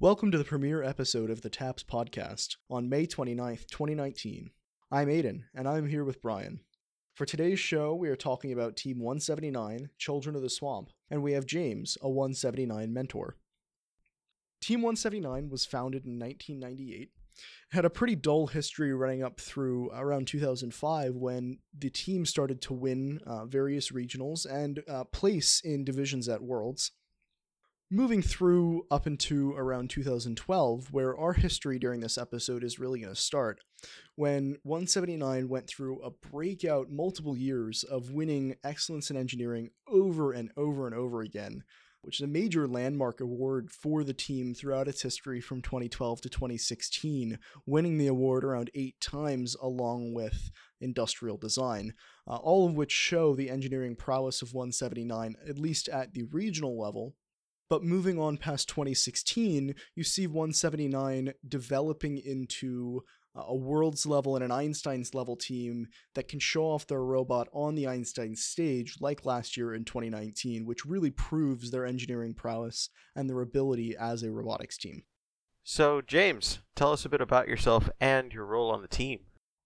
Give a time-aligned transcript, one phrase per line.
[0.00, 4.52] Welcome to the premiere episode of the TAPS podcast on May 29th, 2019.
[4.92, 6.60] I'm Aidan, and I'm here with Brian.
[7.16, 11.32] For today's show, we are talking about Team 179, Children of the Swamp, and we
[11.32, 13.38] have James, a 179 mentor.
[14.60, 17.10] Team 179 was founded in 1998
[17.70, 22.72] had a pretty dull history running up through around 2005 when the team started to
[22.72, 26.92] win uh, various regionals and uh, place in divisions at Worlds.
[27.90, 33.14] Moving through up into around 2012, where our history during this episode is really going
[33.14, 33.60] to start,
[34.14, 40.50] when 179 went through a breakout multiple years of winning excellence in engineering over and
[40.54, 41.64] over and over again,
[42.02, 46.28] which is a major landmark award for the team throughout its history from 2012 to
[46.28, 50.50] 2016, winning the award around eight times along with
[50.82, 51.94] industrial design,
[52.26, 56.78] uh, all of which show the engineering prowess of 179, at least at the regional
[56.78, 57.14] level.
[57.70, 63.02] But moving on past 2016, you see 179 developing into
[63.34, 67.74] a world's level and an Einstein's level team that can show off their robot on
[67.74, 73.28] the Einstein stage, like last year in 2019, which really proves their engineering prowess and
[73.28, 75.04] their ability as a robotics team.
[75.62, 79.20] So, James, tell us a bit about yourself and your role on the team.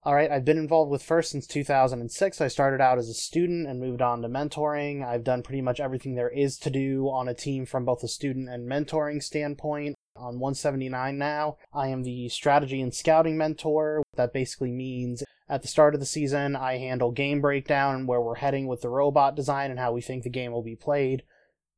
[0.04, 2.40] All right, I've been involved with FIRST since 2006.
[2.40, 5.06] I started out as a student and moved on to mentoring.
[5.06, 8.08] I've done pretty much everything there is to do on a team from both a
[8.08, 11.56] student and mentoring standpoint on 179 now.
[11.72, 14.02] I am the strategy and scouting mentor.
[14.16, 18.34] That basically means at the start of the season, I handle game breakdown where we're
[18.34, 21.22] heading with the robot design and how we think the game will be played.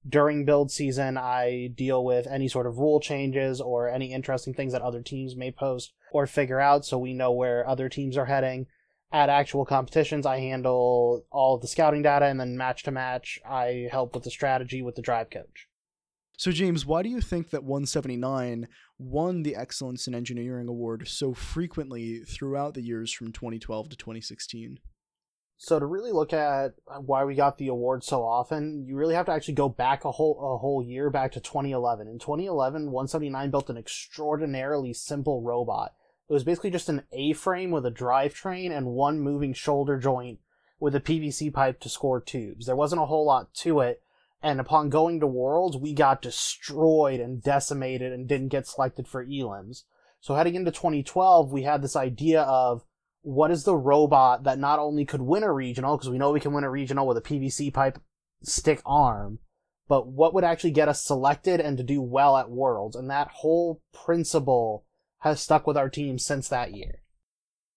[0.08, 4.72] During build season, I deal with any sort of rule changes or any interesting things
[4.72, 8.26] that other teams may post or figure out so we know where other teams are
[8.26, 8.66] heading.
[9.10, 13.40] At actual competitions, I handle all of the scouting data and then match to match,
[13.44, 15.66] I help with the strategy with the drive coach.
[16.36, 21.34] So, James, why do you think that 179 won the Excellence in Engineering Award so
[21.34, 24.78] frequently throughout the years from 2012 to 2016?
[25.56, 29.26] So to really look at why we got the award so often, you really have
[29.26, 32.06] to actually go back a whole a whole year back to 2011.
[32.08, 35.94] In 2011, 179 built an extraordinarily simple robot.
[36.28, 40.38] It was basically just an A-frame with a drivetrain and one moving shoulder joint
[40.80, 42.66] with a PVC pipe to score tubes.
[42.66, 44.02] There wasn't a whole lot to it,
[44.42, 49.24] and upon going to Worlds, we got destroyed and decimated and didn't get selected for
[49.24, 49.84] elims.
[50.20, 52.84] So heading into 2012, we had this idea of
[53.20, 56.40] what is the robot that not only could win a regional, because we know we
[56.40, 57.98] can win a regional with a PVC pipe
[58.42, 59.38] stick arm,
[59.88, 62.96] but what would actually get us selected and to do well at Worlds.
[62.96, 64.84] And that whole principle
[65.24, 67.00] has stuck with our team since that year.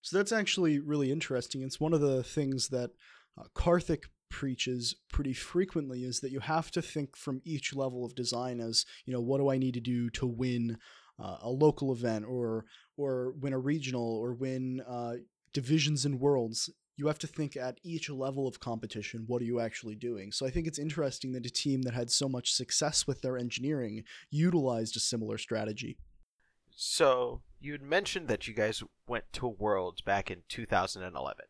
[0.01, 1.61] So that's actually really interesting.
[1.61, 2.91] It's one of the things that
[3.39, 8.13] uh, Karthik preaches pretty frequently is that you have to think from each level of
[8.13, 10.77] design as you know what do i need to do to win
[11.17, 12.65] uh, a local event or
[12.97, 15.13] or win a regional or win uh,
[15.53, 19.61] divisions and worlds you have to think at each level of competition what are you
[19.61, 23.07] actually doing so i think it's interesting that a team that had so much success
[23.07, 25.97] with their engineering utilized a similar strategy
[26.79, 31.45] so you had mentioned that you guys went to worlds back in 2011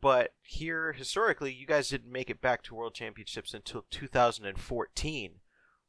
[0.00, 5.32] but here, historically, you guys didn't make it back to World Championships until 2014.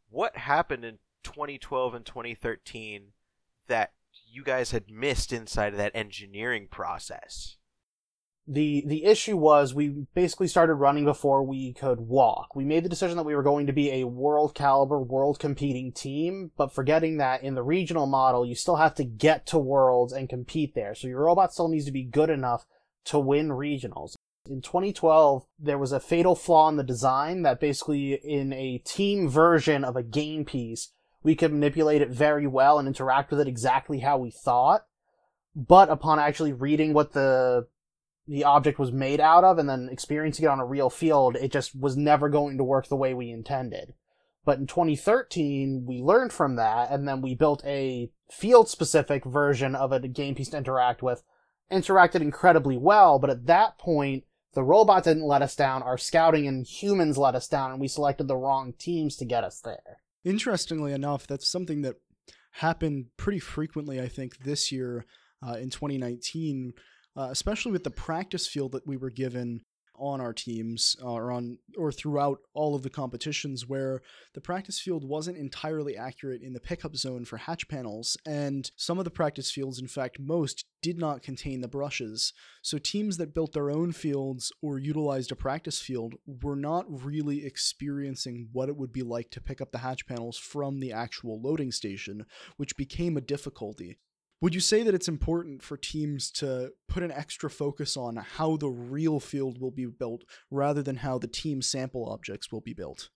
[0.10, 3.14] What happened in 2012 and 2013
[3.68, 3.94] that
[4.30, 7.56] you guys had missed inside of that engineering process?
[8.48, 12.56] The the issue was we basically started running before we could walk.
[12.56, 15.92] We made the decision that we were going to be a world caliber, world competing
[15.92, 20.12] team, but forgetting that in the regional model, you still have to get to worlds
[20.12, 20.96] and compete there.
[20.96, 22.66] So your robot still needs to be good enough
[23.06, 24.16] to win regionals.
[24.50, 29.30] In 2012, there was a fatal flaw in the design that basically, in a team
[29.30, 30.92] version of a game piece,
[31.22, 34.86] we could manipulate it very well and interact with it exactly how we thought.
[35.56, 37.68] But upon actually reading what the
[38.28, 41.52] the object was made out of and then experiencing it on a real field, it
[41.52, 43.94] just was never going to work the way we intended.
[44.44, 49.76] But in 2013, we learned from that, and then we built a field specific version
[49.76, 51.24] of a game piece to interact with
[51.72, 56.48] interacted incredibly well, but at that point, the robot didn't let us down, our scouting
[56.48, 60.02] and humans let us down, and we selected the wrong teams to get us there.
[60.26, 61.96] Interestingly enough, that's something that
[62.56, 65.06] happened pretty frequently, I think, this year
[65.46, 66.74] uh, in 2019,
[67.16, 69.62] uh, especially with the practice field that we were given
[70.02, 74.02] on our teams uh, or on or throughout all of the competitions where
[74.34, 78.98] the practice field wasn't entirely accurate in the pickup zone for hatch panels, and some
[78.98, 82.34] of the practice fields, in fact, most did not contain the brushes.
[82.64, 87.46] So teams that built their own fields or utilized a practice field were not really
[87.46, 91.40] experiencing what it would be like to pick up the hatch panels from the actual
[91.40, 92.26] loading station,
[92.58, 94.00] which became a difficulty.
[94.42, 98.58] Would you say that it's important for teams to put an extra focus on how
[98.58, 102.74] the real field will be built rather than how the team sample objects will be
[102.74, 103.10] built?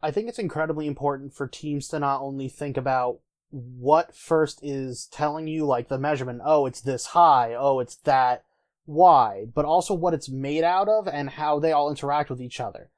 [0.00, 5.06] I think it's incredibly important for teams to not only think about what first is
[5.12, 8.44] telling you, like the measurement, oh, it's this high, oh, it's that
[8.86, 12.58] wide, but also what it's made out of and how they all interact with each
[12.58, 12.90] other.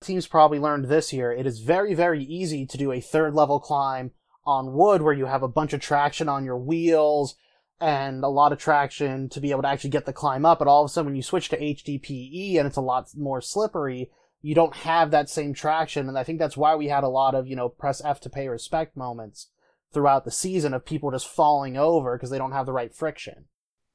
[0.00, 3.60] Teams probably learned this year it is very, very easy to do a third level
[3.60, 4.10] climb
[4.46, 7.36] on wood where you have a bunch of traction on your wheels
[7.80, 10.58] and a lot of traction to be able to actually get the climb up.
[10.58, 13.40] But all of a sudden, when you switch to HDPE and it's a lot more
[13.40, 14.10] slippery,
[14.40, 16.08] you don't have that same traction.
[16.08, 18.30] And I think that's why we had a lot of, you know, press F to
[18.30, 19.50] pay respect moments
[19.92, 23.46] throughout the season of people just falling over because they don't have the right friction.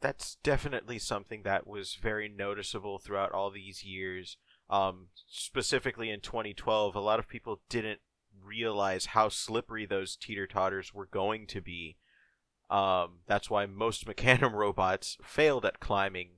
[0.02, 4.38] That's definitely something that was very noticeable throughout all these years.
[4.70, 8.00] Um, specifically in 2012, a lot of people didn't
[8.44, 11.98] realize how slippery those teeter totters were going to be.
[12.70, 16.30] Um, that's why most Mecanum robots failed at climbing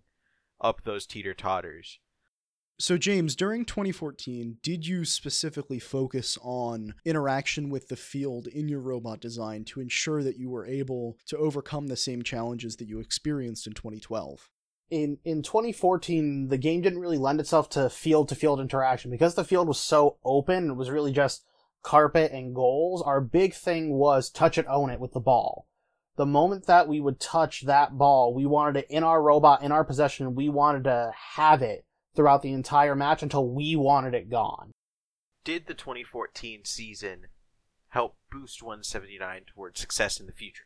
[0.60, 2.00] up those teeter totters.
[2.80, 8.80] So, James, during 2014, did you specifically focus on interaction with the field in your
[8.80, 13.00] robot design to ensure that you were able to overcome the same challenges that you
[13.00, 14.50] experienced in 2012?
[14.90, 19.36] In in 2014, the game didn't really lend itself to field to field interaction because
[19.36, 20.72] the field was so open.
[20.72, 21.46] It was really just
[21.84, 25.68] carpet and goals, our big thing was touch it, own it with the ball.
[26.16, 29.72] The moment that we would touch that ball, we wanted it in our robot, in
[29.72, 30.36] our possession.
[30.36, 31.86] We wanted to have it
[32.16, 34.72] throughout the entire match until we wanted it gone.
[35.44, 37.28] Did the 2014 season
[37.90, 40.64] help boost 179 towards success in the future?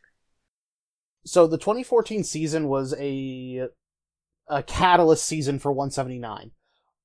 [1.24, 3.68] So the 2014 season was a
[4.46, 6.52] a catalyst season for 179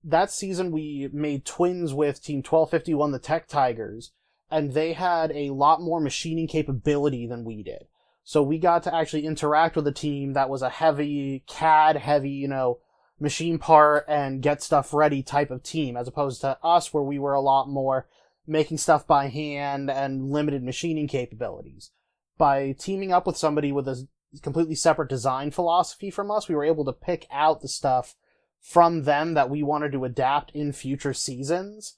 [0.04, 4.12] that season we made twins with Team 1251, the Tech Tigers,
[4.52, 7.88] and they had a lot more machining capability than we did.
[8.24, 12.30] So we got to actually interact with a team that was a heavy CAD, heavy,
[12.32, 12.80] you know,
[13.20, 17.20] machine part and get stuff ready type of team, as opposed to us where we
[17.20, 18.08] were a lot more
[18.46, 21.92] making stuff by hand and limited machining capabilities.
[22.38, 24.08] By teaming up with somebody with a
[24.42, 28.16] completely separate design philosophy from us, we were able to pick out the stuff
[28.64, 31.98] from them that we wanted to adapt in future seasons,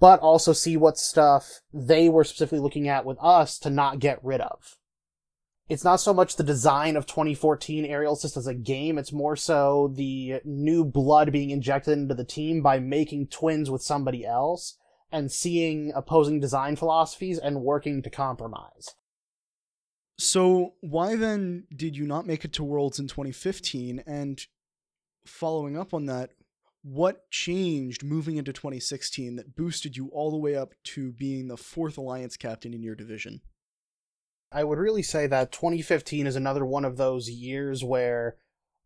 [0.00, 4.22] but also see what stuff they were specifically looking at with us to not get
[4.22, 4.76] rid of.
[5.68, 9.36] It's not so much the design of 2014 Aerial Assist as a game, it's more
[9.36, 14.76] so the new blood being injected into the team by making twins with somebody else
[15.12, 18.88] and seeing opposing design philosophies and working to compromise.
[20.18, 24.02] So, why then did you not make it to Worlds in 2015?
[24.06, 24.44] And
[25.24, 26.30] following up on that,
[26.82, 31.56] what changed moving into 2016 that boosted you all the way up to being the
[31.56, 33.40] fourth alliance captain in your division?
[34.50, 38.36] I would really say that 2015 is another one of those years where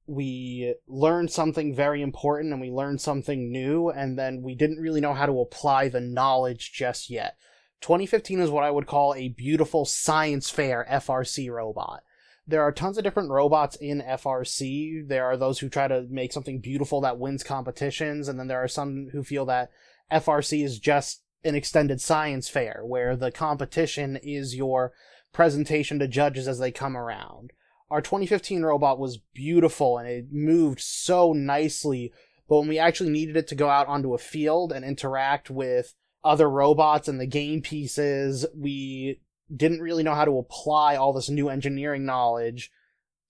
[0.06, 5.00] we learned something very important and we learned something new, and then we didn't really
[5.00, 7.37] know how to apply the knowledge just yet.
[7.81, 12.03] 2015 is what I would call a beautiful science fair FRC robot
[12.46, 15.08] there are tons of different robots in FRC.
[15.08, 18.62] There are those who try to make something beautiful that wins competitions, and then there
[18.62, 19.70] are some who feel that
[20.12, 24.93] FRC is just an extended science fair where the competition is your
[25.32, 27.53] presentation to judges as they come around.
[27.91, 32.12] Our 2015 robot was beautiful and it moved so nicely,
[32.48, 35.94] but when we actually needed it to go out onto a field and interact with
[36.24, 39.20] other robots and the game pieces, we
[39.55, 42.70] didn't really know how to apply all this new engineering knowledge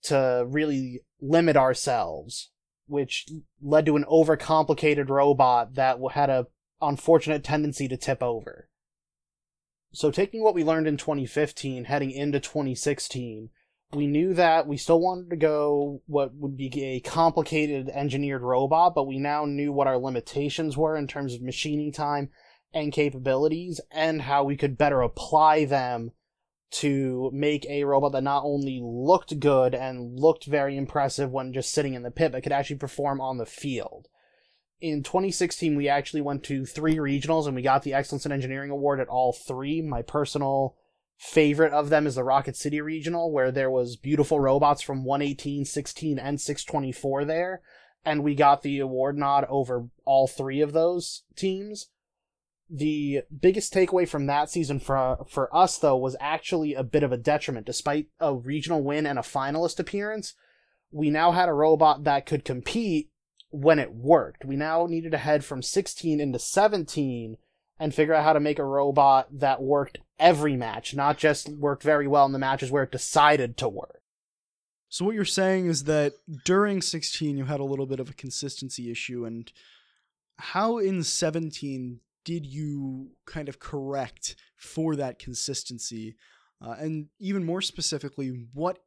[0.03, 2.51] to really limit ourselves,
[2.87, 3.27] which
[3.61, 6.47] led to an overcomplicated robot that had a
[6.81, 8.69] unfortunate tendency to tip over.
[9.91, 13.49] So taking what we learned in 2015 heading into 2016,
[13.93, 18.93] we knew that we still wanted to go what would be a complicated engineered robot,
[18.93, 22.29] but we now knew what our limitations were in terms of machining time
[22.73, 26.11] and capabilities and how we could better apply them
[26.69, 31.71] to make a robot that not only looked good and looked very impressive when just
[31.71, 34.07] sitting in the pit, but could actually perform on the field.
[34.81, 38.69] In 2016, we actually went to three regionals and we got the Excellence in Engineering
[38.69, 39.81] Award at all three.
[39.81, 40.75] My personal
[41.17, 45.65] favorite of them is the Rocket City Regional, where there was beautiful robots from 118,
[45.65, 47.61] 16, and 624 there
[48.07, 51.89] and we got the award nod over all three of those teams.
[52.69, 57.11] The biggest takeaway from that season for for us though was actually a bit of
[57.11, 57.65] a detriment.
[57.65, 60.33] Despite a regional win and a finalist appearance,
[60.91, 63.09] we now had a robot that could compete
[63.49, 64.43] when it worked.
[64.43, 67.37] We now needed to head from 16 into 17
[67.79, 71.83] and figure out how to make a robot that worked every match, not just worked
[71.83, 74.01] very well in the matches where it decided to work.
[74.89, 76.13] So what you're saying is that
[76.45, 79.51] during 16 you had a little bit of a consistency issue and
[80.37, 86.17] how in 17 did you kind of correct for that consistency?
[86.61, 88.79] Uh, and even more specifically, what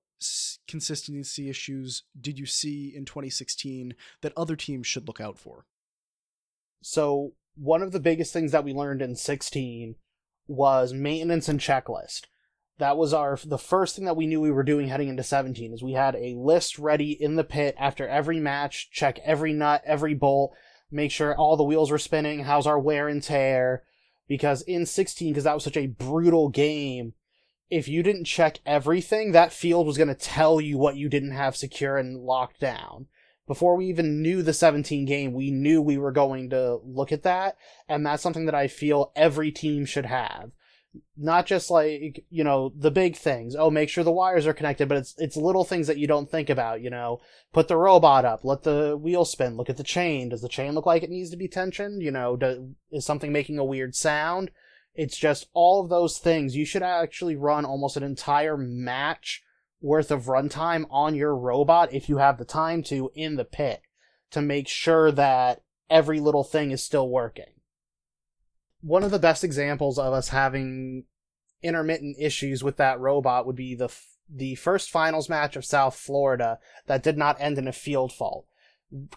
[0.68, 5.64] consistency issues did you see in 2016 that other teams should look out for?
[6.82, 9.94] So, one of the biggest things that we learned in 16
[10.46, 12.24] was maintenance and checklist.
[12.76, 15.72] That was our the first thing that we knew we were doing heading into 17
[15.72, 19.82] is we had a list ready in the pit after every match, check every nut,
[19.86, 20.52] every bolt,
[20.90, 23.84] make sure all the wheels were spinning, how's our wear and tear
[24.28, 27.14] because in 16 because that was such a brutal game,
[27.68, 31.32] if you didn't check everything, that field was going to tell you what you didn't
[31.32, 33.06] have secure and locked down
[33.50, 37.24] before we even knew the 17 game, we knew we were going to look at
[37.24, 37.56] that.
[37.88, 40.52] And that's something that I feel every team should have.
[41.16, 43.54] Not just like, you know, the big things.
[43.54, 46.30] Oh, make sure the wires are connected, but it's, it's little things that you don't
[46.30, 47.20] think about, you know,
[47.52, 50.30] put the robot up, let the wheel spin, look at the chain.
[50.30, 52.02] Does the chain look like it needs to be tensioned?
[52.02, 54.50] You know, do, is something making a weird sound?
[54.94, 56.56] It's just all of those things.
[56.56, 59.42] You should actually run almost an entire match
[59.80, 63.82] worth of runtime on your robot if you have the time to in the pit
[64.30, 67.52] to make sure that every little thing is still working.
[68.82, 71.04] One of the best examples of us having
[71.62, 73.94] intermittent issues with that robot would be the
[74.32, 78.46] the first finals match of South Florida that did not end in a field fault.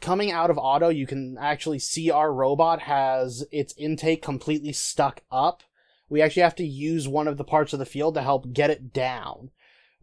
[0.02, 5.22] Coming out of auto, you can actually see our robot has its intake completely stuck
[5.32, 5.62] up.
[6.10, 8.72] We actually have to use one of the parts of the field to help get
[8.72, 9.52] it down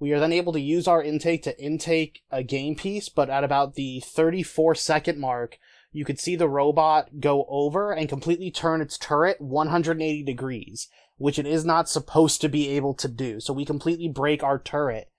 [0.00, 3.44] we are then able to use our intake to intake a game piece, but at
[3.44, 5.58] about the 34 second mark,
[5.92, 11.38] you could see the robot go over and completely turn its turret 180 degrees, which
[11.38, 13.40] it is not supposed to be able to do.
[13.40, 15.10] So we completely break our turret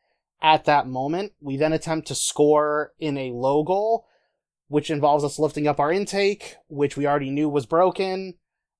[0.42, 1.34] at that moment.
[1.42, 4.06] We then attempt to score in a low goal,
[4.68, 8.36] which involves us lifting up our intake, which we already knew was broken,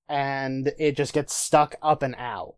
[0.08, 2.54] and it just gets stuck up and out.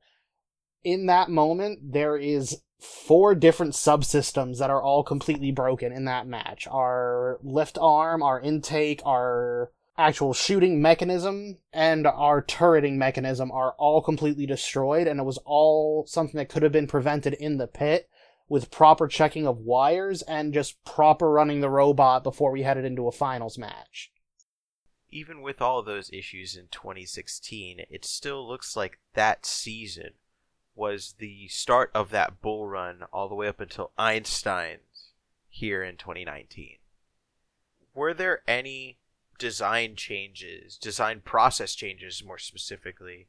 [0.84, 6.26] In that moment, there is four different subsystems that are all completely broken in that
[6.26, 6.66] match.
[6.66, 14.02] Our lift arm, our intake, our actual shooting mechanism, and our turreting mechanism are all
[14.02, 18.08] completely destroyed, and it was all something that could have been prevented in the pit
[18.48, 23.06] with proper checking of wires and just proper running the robot before we headed into
[23.06, 24.10] a finals match.
[25.10, 30.10] Even with all those issues in 2016, it still looks like that season
[30.74, 35.12] was the start of that bull run all the way up until Einstein's
[35.48, 36.78] here in 2019.
[37.94, 38.98] Were there any
[39.38, 43.28] design changes, design process changes more specifically,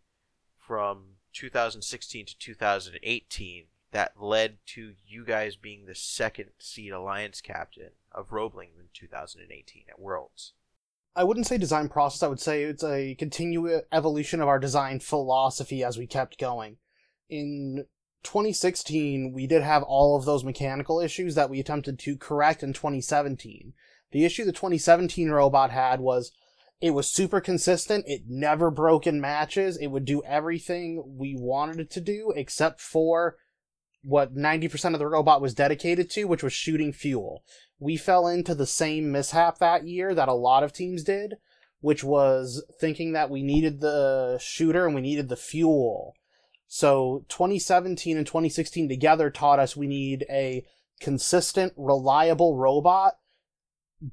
[0.58, 7.92] from 2016 to 2018 that led to you guys being the second seed alliance captain
[8.12, 10.54] of Roebling in 2018 at Worlds?
[11.16, 15.00] I wouldn't say design process, I would say it's a continual evolution of our design
[15.00, 16.78] philosophy as we kept going
[17.30, 17.86] in
[18.24, 22.74] 2016, we did have all of those mechanical issues that we attempted to correct in
[22.74, 23.74] 2017.
[24.12, 26.32] The issue the 2017 robot had was
[26.82, 28.06] it was super consistent.
[28.08, 29.78] It never broke in matches.
[29.78, 33.38] It would do everything we wanted it to do except for
[34.04, 37.44] what 90% of the robot was dedicated to, which was shooting fuel.
[37.80, 41.36] We fell into the same mishap that year that a lot of teams did,
[41.80, 46.14] which was thinking that we needed the shooter and we needed the fuel
[46.76, 50.66] so 2017 and 2016 together taught us we need a
[51.00, 53.14] consistent, reliable robot,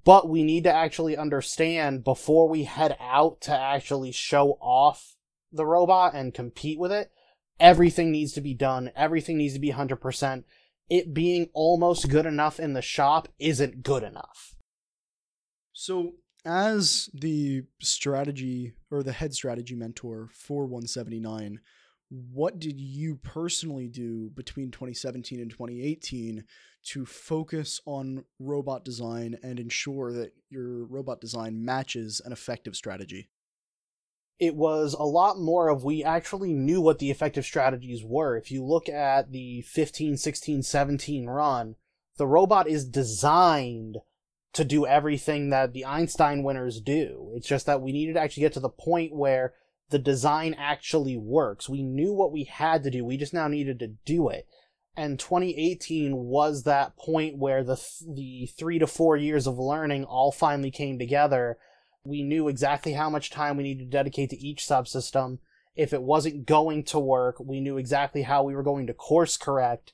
[0.04, 5.16] but we need to actually understand before we head out to actually show off
[5.50, 7.10] the robot and compete with it.
[7.58, 8.92] Everything needs to be done.
[8.94, 10.44] Everything needs to be 100%.
[10.88, 14.54] It being almost good enough in the shop isn't good enough.
[15.72, 16.12] So,
[16.44, 21.58] as the strategy or the head strategy mentor for 179,
[22.12, 26.44] what did you personally do between 2017 and 2018
[26.84, 33.30] to focus on robot design and ensure that your robot design matches an effective strategy?
[34.38, 38.36] It was a lot more of we actually knew what the effective strategies were.
[38.36, 41.76] If you look at the 15, 16, 17 run,
[42.18, 43.98] the robot is designed
[44.52, 47.32] to do everything that the Einstein winners do.
[47.36, 49.54] It's just that we needed to actually get to the point where
[49.92, 51.68] the design actually works.
[51.68, 53.04] We knew what we had to do.
[53.04, 54.48] We just now needed to do it.
[54.96, 60.04] And 2018 was that point where the th- the 3 to 4 years of learning
[60.04, 61.56] all finally came together.
[62.04, 65.38] We knew exactly how much time we needed to dedicate to each subsystem.
[65.76, 69.36] If it wasn't going to work, we knew exactly how we were going to course
[69.36, 69.92] correct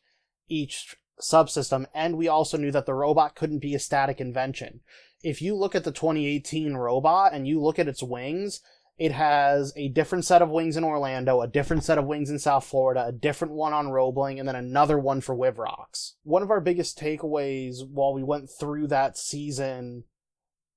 [0.49, 4.81] each subsystem, and we also knew that the robot couldn't be a static invention.
[5.23, 8.61] If you look at the 2018 robot and you look at its wings,
[8.99, 12.39] it has a different set of wings in Orlando, a different set of wings in
[12.39, 16.15] South Florida, a different one on Roebling, and then another one for WVROX.
[16.25, 20.05] One of our biggest takeaways while we went through that season,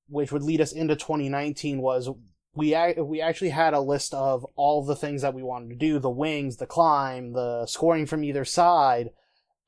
[0.07, 2.09] which would lead us into 2019, was
[2.53, 5.97] we we actually had a list of all the things that we wanted to do:
[5.97, 9.09] the wings, the climb, the scoring from either side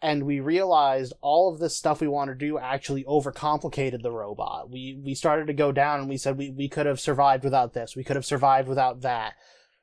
[0.04, 4.70] and we realized all of this stuff we wanted to do actually overcomplicated the robot.
[4.70, 7.74] We we started to go down and we said we, we could have survived without
[7.74, 7.96] this.
[7.96, 9.36] We could have survived without that.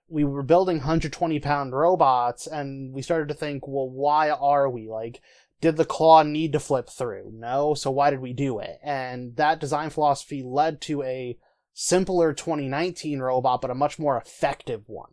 [0.09, 4.91] We were building 120 pound robots and we started to think, well, why are we?
[4.91, 5.23] Like,
[5.63, 7.33] did the claw need to flip through?
[7.35, 8.79] No, so why did we do it?
[8.83, 11.39] And that design philosophy led to a
[11.73, 15.13] simpler 2019 robot, but a much more effective one.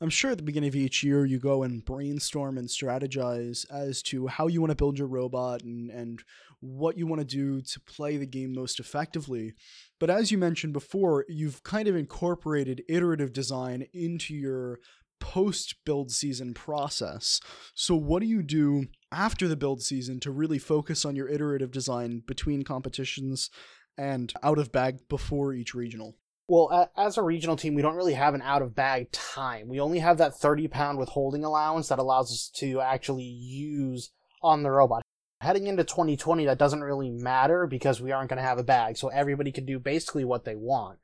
[0.00, 4.02] I'm sure at the beginning of each year you go and brainstorm and strategize as
[4.02, 6.22] to how you want to build your robot and, and
[6.60, 9.52] what you want to do to play the game most effectively.
[10.00, 14.80] But as you mentioned before, you've kind of incorporated iterative design into your
[15.20, 17.40] post build season process.
[17.74, 21.70] So, what do you do after the build season to really focus on your iterative
[21.70, 23.48] design between competitions
[23.96, 26.16] and out of bag before each regional?
[26.46, 29.66] Well, as a regional team, we don't really have an out of bag time.
[29.66, 34.10] We only have that 30 pound withholding allowance that allows us to actually use
[34.42, 35.02] on the robot.
[35.40, 38.98] Heading into 2020, that doesn't really matter because we aren't going to have a bag,
[38.98, 40.98] so everybody can do basically what they want.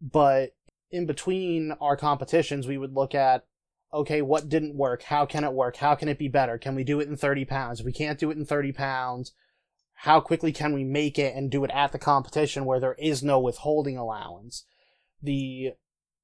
[0.00, 0.52] But
[0.90, 3.44] in between our competitions, we would look at
[3.92, 5.02] okay, what didn't work?
[5.02, 5.76] How can it work?
[5.76, 6.58] How can it be better?
[6.58, 7.80] Can we do it in 30 pounds?
[7.80, 9.32] If we can't do it in 30 pounds,
[9.94, 13.22] how quickly can we make it and do it at the competition where there is
[13.22, 14.64] no withholding allowance?
[15.22, 15.72] The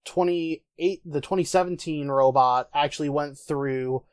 [0.05, 4.05] 28 the 2017 robot actually went through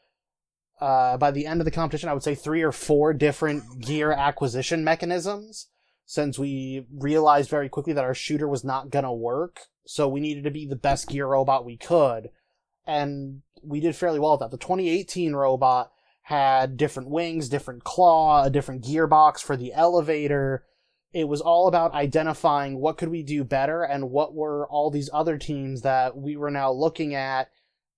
[0.79, 4.11] uh, by the end of the competition i would say three or four different gear
[4.17, 5.67] acquisition mechanisms
[6.11, 9.61] since we realized very quickly that our shooter was not going to work.
[9.85, 12.31] So we needed to be the best gear robot we could.
[12.85, 14.51] And we did fairly well at that.
[14.51, 15.89] The 2018 robot
[16.23, 20.65] had different wings different claw a different gearbox for the elevator
[21.13, 25.09] it was all about identifying what could we do better and what were all these
[25.11, 27.49] other teams that we were now looking at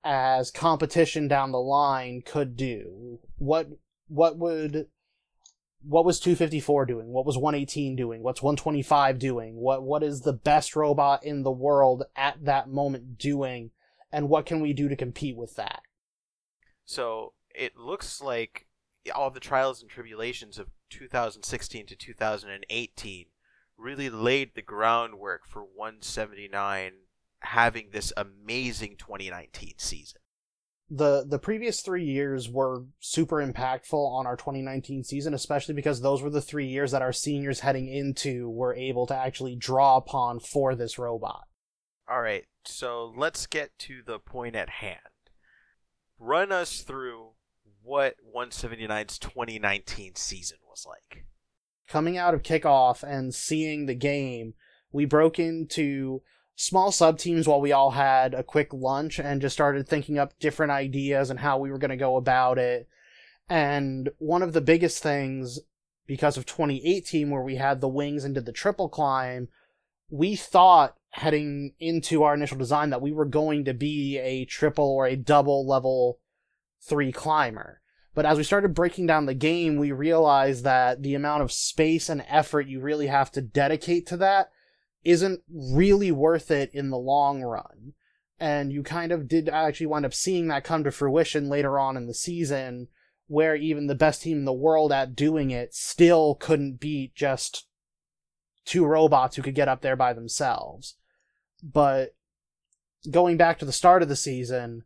[0.03, 3.19] as competition down the line could do.
[3.37, 3.69] What
[4.07, 4.87] what would
[5.85, 7.07] what was 254 doing?
[7.09, 8.23] What was 118 doing?
[8.23, 9.55] What's 125 doing?
[9.55, 13.71] What what is the best robot in the world at that moment doing?
[14.11, 15.81] And what can we do to compete with that?
[16.85, 18.67] So it looks like
[19.13, 23.25] all the trials and tribulations of 2016 to 2018
[23.77, 26.91] really laid the groundwork for 179
[27.39, 30.21] having this amazing 2019 season.
[30.89, 36.21] The the previous 3 years were super impactful on our 2019 season especially because those
[36.21, 40.39] were the 3 years that our seniors heading into were able to actually draw upon
[40.39, 41.43] for this robot.
[42.07, 42.45] All right.
[42.65, 44.99] So let's get to the point at hand.
[46.19, 47.31] Run us through
[47.81, 51.25] what 179's 2019 season was like.
[51.87, 54.55] Coming out of kickoff and seeing the game,
[54.91, 56.21] we broke into
[56.55, 60.37] small sub teams while we all had a quick lunch and just started thinking up
[60.39, 62.87] different ideas and how we were going to go about it.
[63.49, 65.59] And one of the biggest things,
[66.07, 69.49] because of 2018, where we had the wings did the triple climb,
[70.09, 74.89] we thought heading into our initial design that we were going to be a triple
[74.89, 76.19] or a double level
[76.81, 77.81] three climber.
[78.15, 82.09] But as we started breaking down the game, we realized that the amount of space
[82.09, 84.51] and effort you really have to dedicate to that
[85.03, 87.93] isn't really worth it in the long run.
[88.39, 91.97] And you kind of did actually wind up seeing that come to fruition later on
[91.97, 92.87] in the season,
[93.27, 97.67] where even the best team in the world at doing it still couldn't beat just
[98.65, 100.95] two robots who could get up there by themselves.
[101.63, 102.15] But
[103.09, 104.83] going back to the start of the season,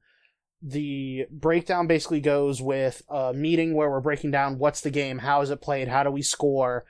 [0.62, 5.42] the breakdown basically goes with a meeting where we're breaking down what's the game, how
[5.42, 6.86] is it played, how do we score,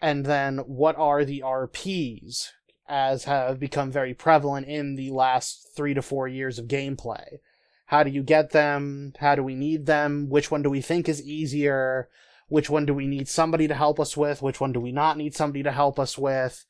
[0.00, 2.48] and then what are the RPs,
[2.88, 7.38] as have become very prevalent in the last three to four years of gameplay.
[7.86, 9.12] How do you get them?
[9.18, 10.28] How do we need them?
[10.28, 12.08] Which one do we think is easier?
[12.48, 14.42] Which one do we need somebody to help us with?
[14.42, 16.64] Which one do we not need somebody to help us with?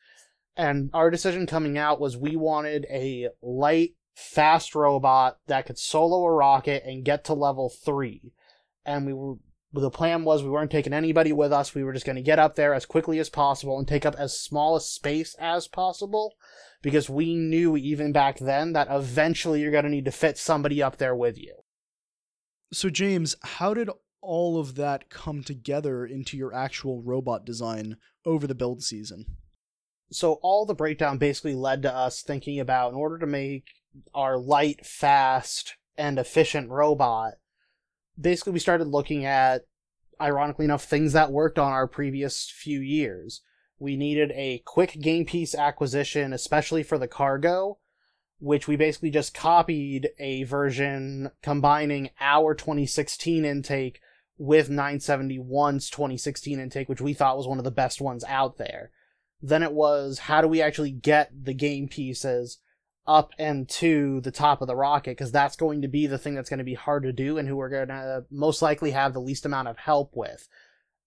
[0.57, 6.25] And our decision coming out was we wanted a light, fast robot that could solo
[6.25, 8.33] a rocket and get to level three.
[8.85, 9.37] And we were
[9.75, 11.75] the plan was we weren't taking anybody with us.
[11.75, 14.15] We were just going to get up there as quickly as possible and take up
[14.19, 16.35] as small a space as possible
[16.83, 20.83] because we knew even back then that eventually you're going to need to fit somebody
[20.83, 21.55] up there with you.
[22.73, 23.89] So, James, how did
[24.21, 27.97] all of that come together into your actual robot design
[28.27, 29.25] over the build season?
[30.11, 33.69] So, all the breakdown basically led to us thinking about in order to make
[34.15, 37.35] our light, fast, and efficient robot,
[38.21, 39.67] basically we started looking at
[40.21, 43.43] ironically enough things that worked on our previous few years.
[43.79, 47.79] We needed a quick game piece acquisition especially for the cargo
[48.39, 54.01] which we basically just copied a version combining our 2016 intake
[54.37, 58.91] with 971's 2016 intake which we thought was one of the best ones out there.
[59.41, 62.59] Then it was how do we actually get the game pieces
[63.07, 66.35] up and to the top of the rocket because that's going to be the thing
[66.35, 69.13] that's going to be hard to do and who we're going to most likely have
[69.13, 70.49] the least amount of help with.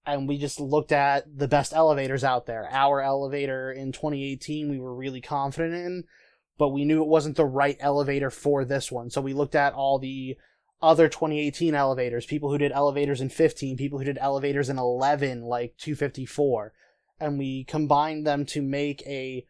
[0.06, 2.70] And we just looked at the best elevators out there.
[2.72, 6.04] Our elevator in 2018 we were really confident in,
[6.58, 9.10] but we knew it wasn't the right elevator for this one.
[9.10, 10.38] So we looked at all the
[10.82, 15.42] other 2018 elevators, people who did elevators in 15, people who did elevators in 11
[15.42, 16.74] like 254,
[17.20, 19.48] and we combined them to make a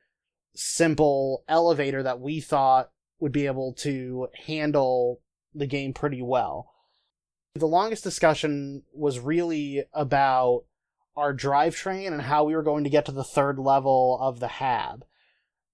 [0.56, 5.22] simple elevator that we thought would be able to handle
[5.54, 6.72] the game pretty well.
[7.56, 10.66] The longest discussion was really about
[11.16, 14.48] our drivetrain and how we were going to get to the third level of the
[14.48, 15.06] HAB.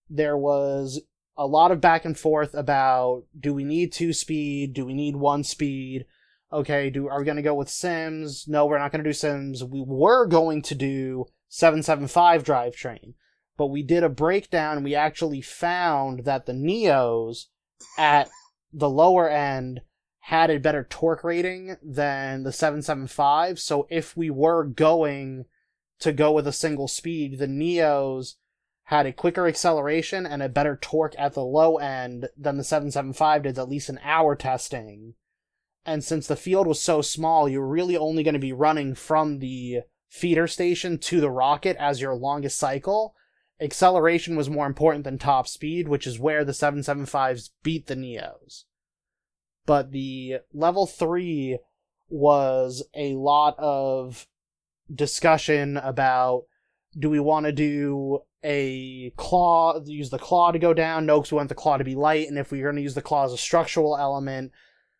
[0.09, 1.01] There was
[1.35, 4.73] a lot of back and forth about do we need two speed?
[4.73, 6.05] Do we need one speed?
[6.53, 8.47] Okay, do are we going to go with CIMs?
[8.47, 9.63] No, we're not going to do CIMs.
[9.63, 13.13] We were going to do 775 drivetrain
[13.61, 17.45] but we did a breakdown and we actually found that the Neos
[17.95, 18.27] at
[18.73, 19.81] the lower end
[20.21, 23.59] had a better torque rating than the 775.
[23.59, 25.45] So if we were going
[25.99, 28.33] to go with a single speed, the Neos
[28.85, 33.43] had a quicker acceleration and a better torque at the low end than the 775
[33.43, 35.13] did, at least in our testing.
[35.85, 39.37] And since the field was so small, you're really only going to be running from
[39.37, 43.13] the feeder station to the rocket as your longest cycle
[43.61, 48.63] acceleration was more important than top speed, which is where the 775s beat the Neos.
[49.65, 51.59] But the level 3
[52.09, 54.27] was a lot of
[54.93, 56.43] discussion about
[56.97, 61.05] do we want to do a claw, use the claw to go down?
[61.05, 62.81] No, because we want the claw to be light, and if we are going to
[62.81, 64.51] use the claw as a structural element,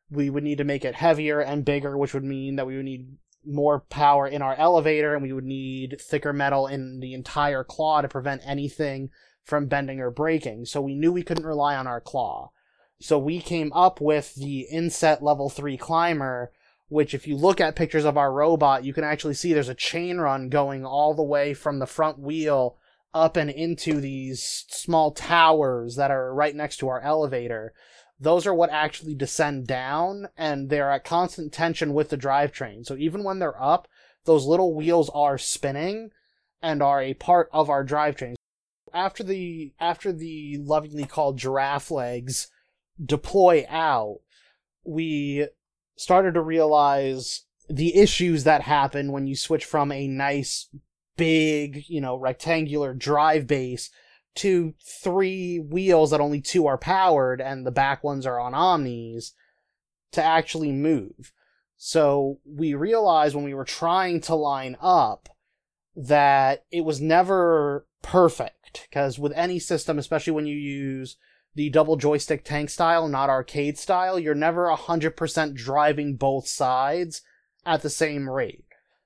[0.09, 2.85] we would need to make it heavier and bigger, which would mean that we would
[2.85, 7.63] need more power in our elevator and we would need thicker metal in the entire
[7.63, 9.09] claw to prevent anything
[9.43, 10.65] from bending or breaking.
[10.65, 12.51] So we knew we couldn't rely on our claw.
[12.99, 16.51] So we came up with the inset level 3 climber,
[16.87, 19.75] which if you look at pictures of our robot, you can actually see there's a
[19.75, 22.77] chain run going all the way from the front wheel
[23.13, 27.73] up and into these small towers that are right next to our elevator
[28.21, 32.85] those are what actually descend down and they're at constant tension with the drivetrain.
[32.85, 33.87] So even when they're up,
[34.25, 36.11] those little wheels are spinning
[36.61, 38.35] and are a part of our drivetrain.
[38.93, 42.49] After the after the lovingly called giraffe legs
[43.03, 44.19] deploy out,
[44.83, 45.47] we
[45.95, 50.67] started to realize the issues that happen when you switch from a nice
[51.17, 53.89] big, you know, rectangular drive base
[54.35, 59.33] to three wheels that only two are powered and the back ones are on omnis
[60.11, 61.33] to actually move.
[61.77, 65.29] So we realized when we were trying to line up
[65.95, 71.17] that it was never perfect because with any system, especially when you use
[71.55, 77.21] the double joystick tank style, not arcade style, you're never 100% driving both sides
[77.65, 78.65] at the same rate.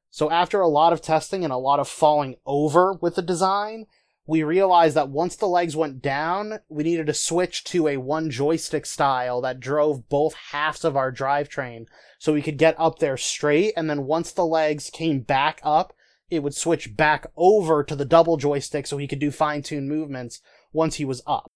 [0.10, 3.88] So after a lot of testing and a lot of falling over with the design,
[4.28, 8.32] we realized that once the legs went down, we needed to switch to a one
[8.32, 11.86] joystick style that drove both halves of our drivetrain
[12.18, 13.74] so we could get up there straight.
[13.78, 15.94] And then once the legs came back up,
[16.30, 19.88] it would switch back over to the double joystick so he could do fine tuned
[19.88, 20.42] movements
[20.74, 21.52] once he was up.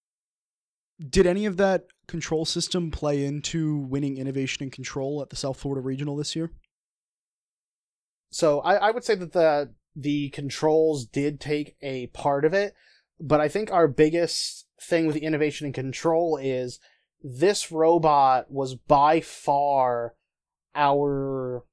[1.08, 5.58] Did any of that control system play into winning innovation and control at the South
[5.58, 6.52] Florida Regional this year?
[8.30, 12.74] So I, I would say that the the controls did take a part of it,
[13.20, 16.78] but I think our biggest thing with the innovation and control is
[17.22, 20.14] this robot was by far
[20.74, 21.64] our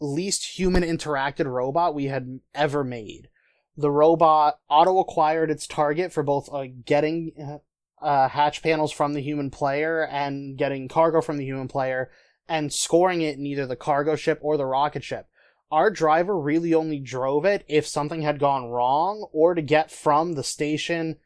[0.00, 3.28] least human interacted robot we had ever made.
[3.76, 7.60] The robot auto acquired its target for both uh, getting
[8.00, 12.10] uh, hatch panels from the human player and getting cargo from the human player
[12.48, 15.28] and scoring it in either the cargo ship or the rocket ship.
[15.70, 20.32] Our driver really only drove it if something had gone wrong or to get from
[20.32, 21.16] the station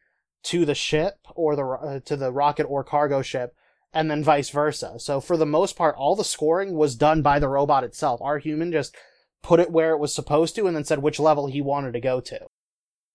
[0.44, 3.54] to the ship or the uh, to the rocket or cargo ship
[3.92, 4.98] and then vice versa.
[4.98, 8.20] So for the most part all the scoring was done by the robot itself.
[8.20, 8.96] Our human just
[9.42, 12.00] put it where it was supposed to and then said which level he wanted to
[12.00, 12.46] go to.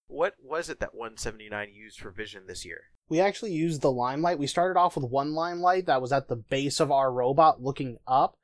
[0.07, 2.83] What was it that 179 used for vision this year?
[3.09, 4.39] We actually used the limelight.
[4.39, 7.97] We started off with one limelight that was at the base of our robot looking
[8.07, 8.37] up,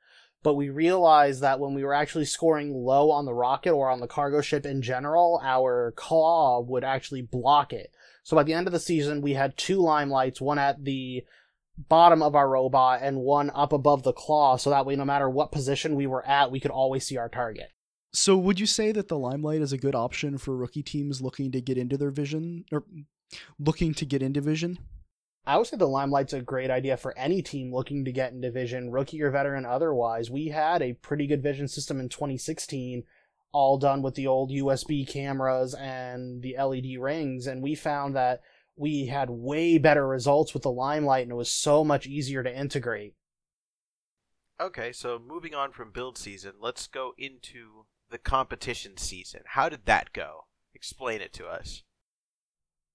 [0.44, 4.00] but we realized that when we were actually scoring low on the rocket or on
[4.00, 7.90] the cargo ship in general, our claw would actually block it.
[8.22, 11.24] So by the end of the season, we had two limelights, one at the
[11.76, 15.28] bottom of our robot and one up above the claw, so that way no matter
[15.28, 17.70] what position we were at, we could always see our target.
[18.12, 21.50] So would you say that the limelight is a good option for rookie teams looking
[21.52, 22.84] to get into their vision or
[23.58, 24.78] looking to get into vision?
[25.46, 28.50] I would say the limelight's a great idea for any team looking to get into
[28.50, 30.30] vision, rookie or veteran otherwise.
[30.30, 33.04] We had a pretty good vision system in 2016,
[33.52, 38.40] all done with the old USB cameras and the LED rings, and we found that
[38.76, 42.58] we had way better results with the limelight and it was so much easier to
[42.58, 43.14] integrate.
[44.60, 49.40] Okay, so moving on from build season, let's go into the competition season.
[49.46, 50.46] How did that go?
[50.74, 51.82] Explain it to us.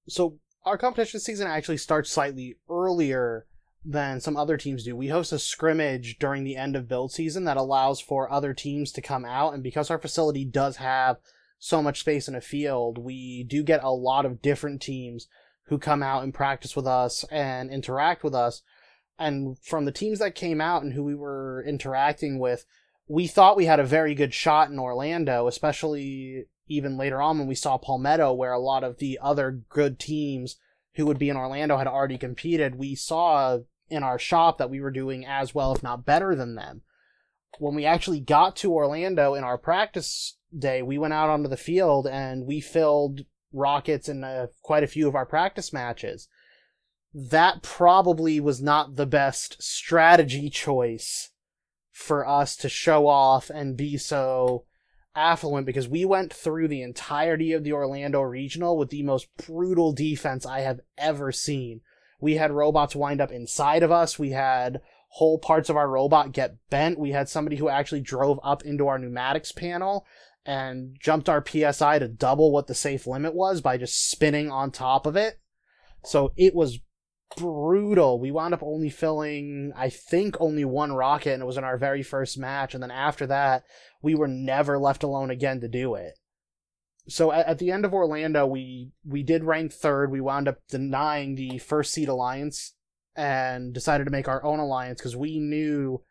[0.07, 3.45] So our competition season actually starts slightly earlier
[3.85, 4.95] than some other teams do.
[4.95, 8.91] We host a scrimmage during the end of build season that allows for other teams
[8.93, 11.17] to come out and because our facility does have
[11.59, 15.27] so much space in a field, we do get a lot of different teams
[15.63, 18.61] who come out and practice with us and interact with us.
[19.17, 22.65] And from the teams that came out and who we were interacting with,
[23.07, 27.47] we thought we had a very good shot in Orlando, especially even later on when
[27.47, 30.55] we saw Palmetto, where a lot of the other good teams
[30.95, 32.75] who would be in Orlando had already competed.
[32.75, 36.55] We saw in our shop that we were doing as well, if not better than
[36.55, 36.81] them.
[37.57, 41.57] When we actually got to Orlando in our practice day, we went out onto the
[41.57, 46.27] field and we filled rockets in uh, quite a few of our practice matches.
[47.13, 51.31] That probably was not the best strategy choice
[51.91, 54.65] for us to show off and be so
[55.19, 59.91] affluent because we went through the entirety of the Orlando regional with the most brutal
[59.91, 61.81] defense I have ever seen.
[62.21, 64.17] We had robots wind up inside of us.
[64.17, 66.99] We had whole parts of our robot get bent.
[66.99, 70.05] We had somebody who actually drove up into our pneumatics panel
[70.45, 74.71] and jumped our PSI to double what the safe limit was by just spinning on
[74.71, 75.39] top of it.
[76.03, 76.79] So it was
[77.37, 78.19] brutal.
[78.19, 81.77] We wound up only filling, I think, only one rocket, and it was in our
[81.77, 82.73] very first match.
[82.73, 83.63] And then after that,
[84.01, 86.17] we were never left alone again to do it.
[87.07, 90.11] So at, at the end of Orlando, we we did rank third.
[90.11, 92.73] We wound up denying the first seed alliance
[93.15, 96.03] and decided to make our own alliance because we knew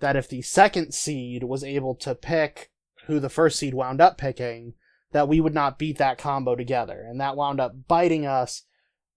[0.00, 2.70] that if the second seed was able to pick
[3.06, 4.74] who the first seed wound up picking,
[5.12, 7.04] that we would not beat that combo together.
[7.06, 8.62] And that wound up biting us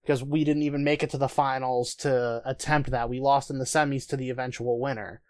[0.08, 3.10] because we didn't even make it to the finals to attempt that.
[3.10, 5.20] We lost in the semis to the eventual winner.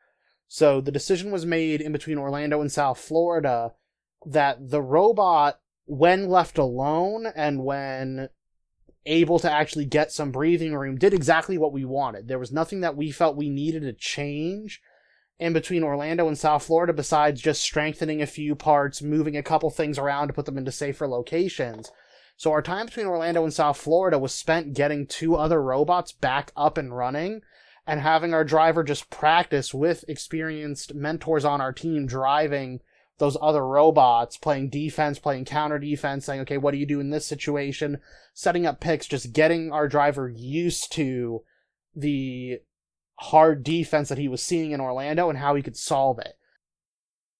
[0.46, 3.72] So the decision was made in between Orlando and South Florida
[4.24, 8.28] that the robot, when left alone and when
[9.04, 12.28] able to actually get some breathing room, did exactly what we wanted.
[12.28, 14.80] There was nothing that we felt we needed to change
[15.40, 19.70] in between Orlando and South Florida besides just strengthening a few parts, moving a couple
[19.70, 21.90] things around to put them into safer locations.
[22.38, 26.52] So our time between Orlando and South Florida was spent getting two other robots back
[26.56, 27.42] up and running
[27.84, 32.78] and having our driver just practice with experienced mentors on our team driving
[33.18, 37.10] those other robots, playing defense, playing counter defense, saying, okay, what do you do in
[37.10, 37.98] this situation?
[38.34, 41.42] Setting up picks, just getting our driver used to
[41.96, 42.60] the
[43.16, 46.37] hard defense that he was seeing in Orlando and how he could solve it.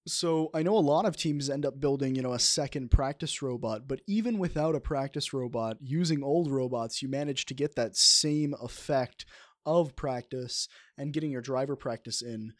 [0.09, 3.41] So I know a lot of teams end up building, you know, a second practice
[3.41, 7.95] robot, but even without a practice robot, using old robots, you manage to get that
[7.95, 9.25] same effect
[9.65, 10.67] of practice
[10.97, 12.53] and getting your driver practice in.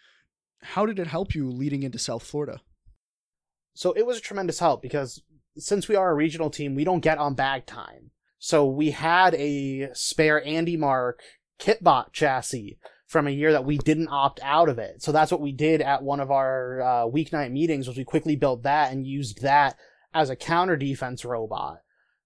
[0.61, 2.61] How did it help you leading into South Florida?
[3.73, 5.21] So it was a tremendous help because
[5.57, 8.11] since we are a regional team, we don't get on bag time.
[8.37, 11.21] So we had a spare Andy Mark
[11.59, 12.77] kitbot chassis
[13.09, 15.01] from a year that we didn't opt out of it.
[15.01, 18.35] So that's what we did at one of our uh, weeknight meetings was we quickly
[18.35, 19.77] built that and used that
[20.13, 21.79] as a counter defense robot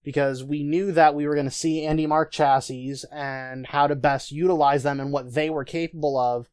[0.03, 3.95] because we knew that we were going to see Andy Mark chassis and how to
[3.95, 6.49] best utilize them and what they were capable of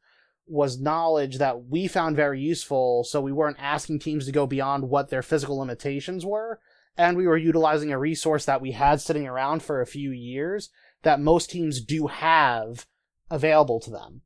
[0.46, 4.88] was knowledge that we found very useful, so we weren't asking teams to go beyond
[4.88, 6.60] what their physical limitations were,
[6.96, 10.70] and we were utilizing a resource that we had sitting around for a few years
[11.02, 12.86] that most teams do have
[13.30, 14.22] available to them.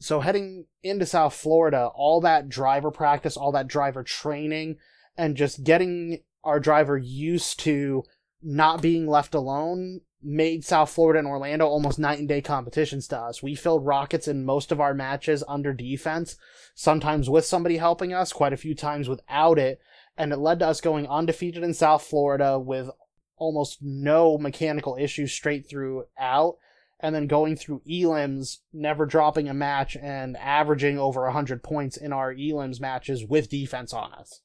[0.00, 4.76] So heading into South Florida, all that driver practice, all that driver training,
[5.16, 8.04] and just getting our driver used to
[8.42, 13.18] not being left alone made South Florida and Orlando almost night and day competitions to
[13.18, 13.42] us.
[13.42, 16.36] We filled rockets in most of our matches under defense,
[16.74, 19.80] sometimes with somebody helping us, quite a few times without it,
[20.16, 22.90] and it led to us going undefeated in South Florida with
[23.36, 26.56] almost no mechanical issues straight throughout,
[27.00, 32.12] and then going through elims, never dropping a match and averaging over 100 points in
[32.12, 34.40] our elims matches with defense on us.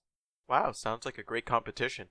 [0.48, 2.08] Wow, sounds like a great competition.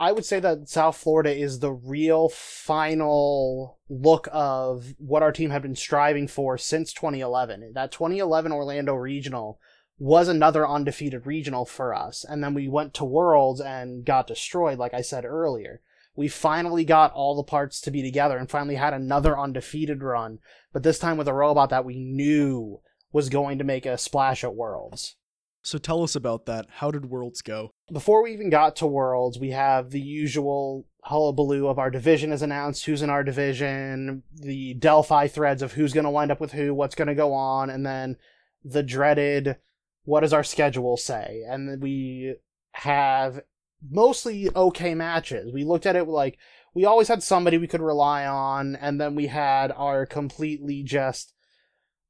[0.00, 5.50] I would say that South Florida is the real final look of what our team
[5.50, 7.72] had been striving for since 2011.
[7.74, 9.60] That 2011 Orlando Regional
[9.98, 12.24] was another undefeated regional for us.
[12.28, 15.80] And then we went to Worlds and got destroyed, like I said earlier.
[16.14, 20.38] We finally got all the parts to be together and finally had another undefeated run,
[20.72, 22.80] but this time with a robot that we knew
[23.12, 25.16] was going to make a splash at Worlds.
[25.62, 26.66] So tell us about that.
[26.68, 27.70] How did Worlds go?
[27.92, 32.42] Before we even got to Worlds, we have the usual hullabaloo of our division is
[32.42, 36.52] announced, who's in our division, the Delphi threads of who's going to wind up with
[36.52, 38.16] who, what's going to go on, and then
[38.64, 39.56] the dreaded
[40.04, 41.42] what does our schedule say?
[41.48, 42.36] And we
[42.72, 43.40] have
[43.90, 45.52] mostly okay matches.
[45.52, 46.38] We looked at it like
[46.74, 51.34] we always had somebody we could rely on, and then we had our completely just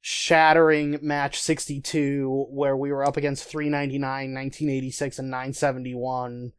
[0.04, 6.52] shattering match 62 where we were up against 399 1986 and 971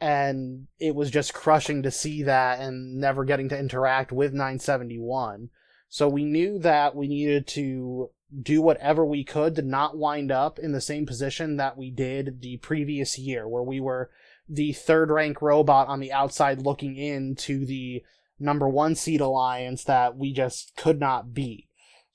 [0.00, 5.50] and it was just crushing to see that and never getting to interact with 971
[5.88, 8.08] so we knew that we needed to
[8.40, 12.40] do whatever we could to not wind up in the same position that we did
[12.40, 14.10] the previous year where we were
[14.48, 18.02] the third rank robot on the outside looking into the
[18.38, 21.66] number one seed alliance that we just could not beat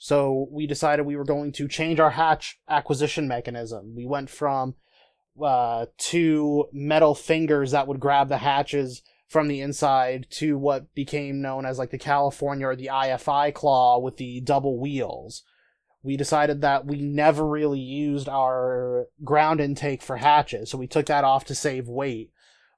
[0.03, 3.93] so we decided we were going to change our hatch acquisition mechanism.
[3.95, 4.73] We went from
[5.39, 11.39] uh, two metal fingers that would grab the hatches from the inside to what became
[11.39, 15.43] known as like the California or the IFI claw with the double wheels.
[16.03, 21.05] We decided that we never really used our ground intake for hatches, so we took
[21.07, 22.31] that off to save weight.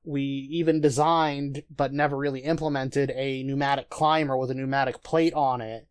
[0.04, 5.62] We even designed, but never really implemented, a pneumatic climber with a pneumatic plate on
[5.62, 5.88] it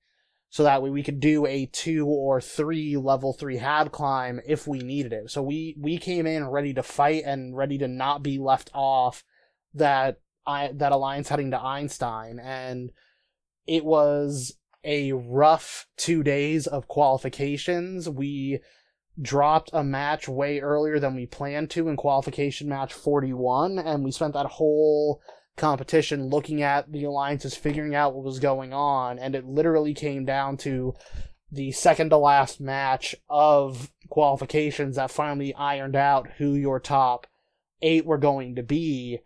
[0.52, 4.66] so that way we could do a two or three level three hab climb if
[4.68, 5.30] we needed it.
[5.30, 9.24] So we we came in ready to fight and ready to not be left off
[9.72, 12.92] that I that alliance heading to Einstein, and
[13.66, 18.08] it was a rough two days of qualifications.
[18.08, 18.60] We
[19.20, 24.10] dropped a match way earlier than we planned to in qualification match 41 and we
[24.10, 25.20] spent that whole
[25.56, 30.24] competition looking at the alliances figuring out what was going on and it literally came
[30.24, 30.94] down to
[31.50, 37.26] the second to last match of qualifications that finally ironed out who your top
[37.82, 39.18] eight were going to be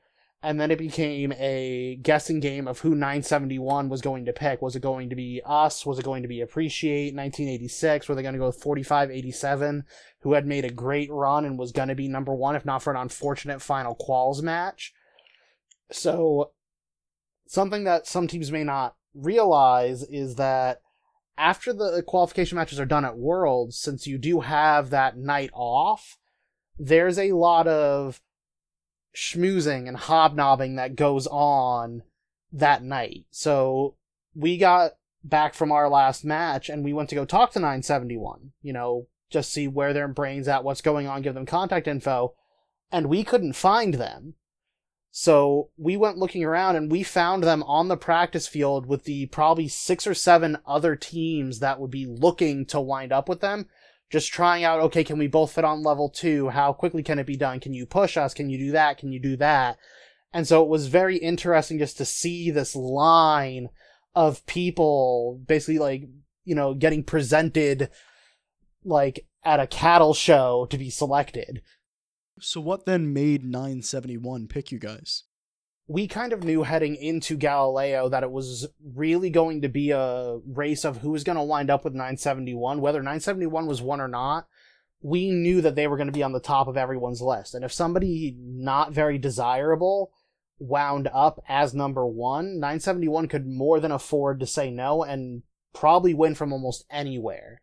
[0.42, 4.61] and then it became a guessing game of who 971 was going to pick.
[4.61, 5.87] Was it going to be us?
[5.87, 8.09] Was it going to be Appreciate 1986?
[8.09, 9.85] Were they going to go with 4587,
[10.20, 12.83] who had made a great run and was going to be number one, if not
[12.83, 14.92] for an unfortunate final quals match?
[15.90, 16.53] So,
[17.46, 20.81] something that some teams may not realize is that
[21.38, 26.18] after the qualification matches are done at Worlds, since you do have that night off,
[26.79, 28.20] there's a lot of
[29.16, 32.02] schmoozing and hobnobbing that goes on
[32.52, 33.24] that night.
[33.31, 33.96] So
[34.35, 34.92] we got
[35.24, 39.07] back from our last match and we went to go talk to 971, you know,
[39.31, 42.35] just see where their brains at, what's going on, give them contact info,
[42.92, 44.35] and we couldn't find them.
[45.11, 49.26] So we went looking around and we found them on the practice field with the
[49.26, 53.66] probably six or seven other teams that would be looking to wind up with them.
[54.11, 56.49] Just trying out, okay, can we both fit on level two?
[56.49, 57.61] How quickly can it be done?
[57.61, 58.35] Can you push us?
[58.35, 58.99] Can you do that?
[58.99, 59.79] Can you do that?
[60.33, 63.69] And so it was very interesting just to see this line
[64.14, 66.05] of people basically like,
[66.45, 67.90] you know, getting presented
[68.85, 71.62] like at a cattle show to be selected.
[72.40, 75.25] So what then made 971 pick you guys?
[75.88, 80.39] We kind of knew heading into Galileo that it was really going to be a
[80.47, 84.09] race of who was going to wind up with 971, whether 971 was one or
[84.09, 84.49] not.
[85.01, 87.55] We knew that they were going to be on the top of everyone's list.
[87.55, 90.11] And if somebody not very desirable
[90.59, 96.14] wound up as number one, 971 could more than afford to say no and probably
[96.14, 97.61] win from almost anywhere.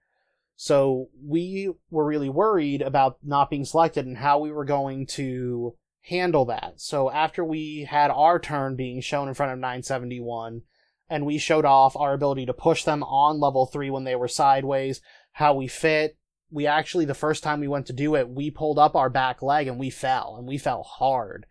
[0.55, 5.75] So we were really worried about not being selected and how we were going to
[6.03, 6.73] handle that.
[6.77, 10.61] So after we had our turn being shown in front of 971,
[11.09, 14.27] and we showed off our ability to push them on level 3 when they were
[14.27, 15.01] sideways,
[15.33, 16.17] how we fit,
[16.51, 19.41] we actually, the first time we went to do it, we pulled up our back
[19.41, 21.45] leg and we fell, and we fell hard.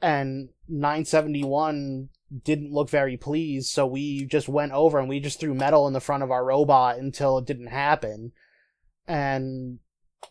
[0.00, 2.10] And 971
[2.44, 5.92] didn't look very pleased, so we just went over and we just threw metal in
[5.92, 8.32] the front of our robot until it didn't happen.
[9.06, 9.78] And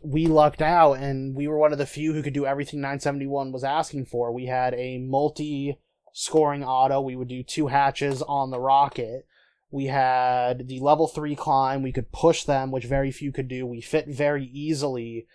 [0.01, 3.51] we lucked out, and we were one of the few who could do everything 971
[3.51, 4.31] was asking for.
[4.31, 5.79] We had a multi
[6.13, 9.27] scoring auto, we would do two hatches on the rocket.
[9.69, 13.65] We had the level 3 climb, we could push them, which very few could do.
[13.65, 15.27] We fit very easily.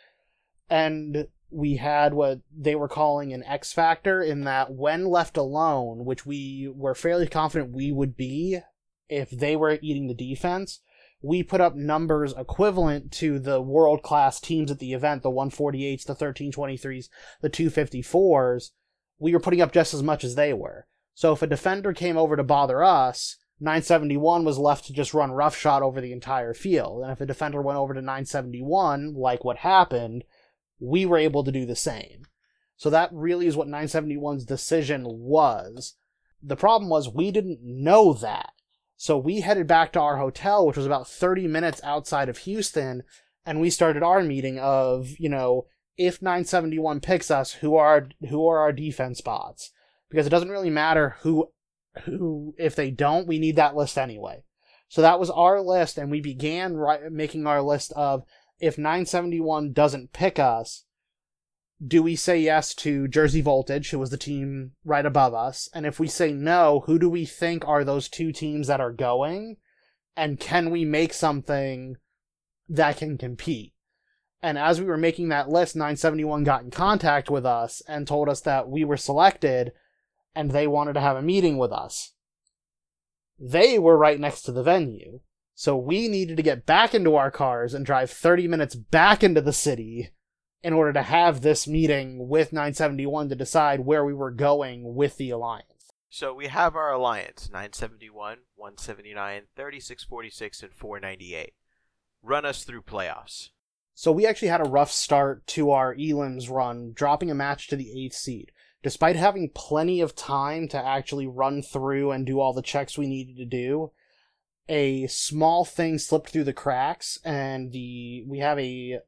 [0.70, 6.04] And we had what they were calling an X factor in that when left alone,
[6.04, 8.58] which we were fairly confident we would be
[9.08, 10.80] if they were eating the defense,
[11.22, 16.04] we put up numbers equivalent to the world class teams at the event the 148s,
[16.04, 17.08] the 1323s,
[17.40, 18.70] the 254s.
[19.18, 20.86] We were putting up just as much as they were.
[21.14, 25.30] So if a defender came over to bother us, 971 was left to just run
[25.30, 27.02] roughshod over the entire field.
[27.02, 30.24] And if a defender went over to 971, like what happened,
[30.80, 32.26] we were able to do the same.
[32.76, 35.94] So that really is what 971's decision was.
[36.42, 38.50] The problem was we didn't know that.
[39.02, 43.02] So we headed back to our hotel, which was about 30 minutes outside of Houston,
[43.44, 48.46] and we started our meeting of, you know, if 971 picks us, who are who
[48.46, 49.72] are our defense spots?
[50.08, 51.48] Because it doesn't really matter who
[52.04, 54.44] who if they don't, we need that list anyway.
[54.86, 58.22] So that was our list, and we began ri- making our list of
[58.60, 60.84] if 971 doesn't pick us,
[61.84, 65.68] do we say yes to Jersey Voltage, who was the team right above us?
[65.74, 68.92] And if we say no, who do we think are those two teams that are
[68.92, 69.56] going?
[70.16, 71.96] And can we make something
[72.68, 73.74] that can compete?
[74.42, 78.28] And as we were making that list, 971 got in contact with us and told
[78.28, 79.72] us that we were selected
[80.34, 82.12] and they wanted to have a meeting with us.
[83.38, 85.20] They were right next to the venue.
[85.54, 89.40] So we needed to get back into our cars and drive 30 minutes back into
[89.40, 90.10] the city
[90.62, 95.16] in order to have this meeting with 971 to decide where we were going with
[95.16, 95.66] the alliance.
[96.08, 101.54] So we have our alliance 971, 179, 3646, and 498.
[102.22, 103.48] Run us through playoffs.
[103.94, 107.76] So we actually had a rough start to our elims run, dropping a match to
[107.76, 108.52] the 8th seed.
[108.82, 113.06] Despite having plenty of time to actually run through and do all the checks we
[113.06, 113.92] needed to do,
[114.68, 119.00] a small thing slipped through the cracks and the we have a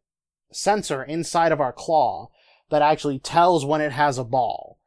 [0.55, 2.31] sensor inside of our claw
[2.71, 4.79] that actually tells when it has a ball.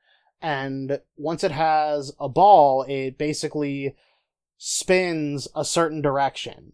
[0.41, 3.95] And once it has a ball, it basically
[4.57, 6.73] spins a certain direction.